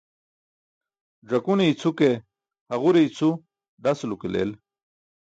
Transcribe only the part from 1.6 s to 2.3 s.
i̇cʰu ke